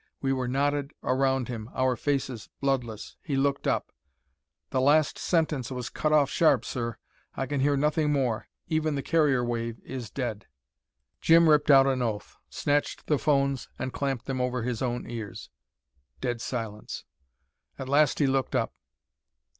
We 0.19 0.33
were 0.33 0.47
knotted 0.47 0.95
around 1.03 1.47
him, 1.47 1.69
our 1.75 1.95
faces 1.95 2.49
bloodless. 2.59 3.17
He 3.21 3.35
looked 3.35 3.67
up. 3.67 3.91
"The 4.71 4.81
last 4.81 5.19
sentence 5.19 5.69
was 5.69 5.91
cut 5.91 6.11
off 6.11 6.27
sharp, 6.27 6.65
sir. 6.65 6.97
I 7.35 7.45
can 7.45 7.59
hear 7.59 7.77
nothing 7.77 8.11
more. 8.11 8.47
Even 8.67 8.95
the 8.95 9.03
carrier 9.03 9.45
wave 9.45 9.79
is 9.83 10.09
dead." 10.09 10.47
Jim 11.21 11.47
ripped 11.47 11.69
out 11.69 11.85
an 11.85 12.01
oath, 12.01 12.39
snatched 12.49 13.05
the 13.05 13.19
phones, 13.19 13.69
and 13.77 13.93
clamped 13.93 14.25
them 14.25 14.41
over 14.41 14.63
his 14.63 14.81
own 14.81 15.07
ears. 15.07 15.51
Dead 16.19 16.41
silence. 16.41 17.05
At 17.77 17.87
last 17.87 18.17
he 18.17 18.25
looked 18.25 18.55
up. 18.55 18.73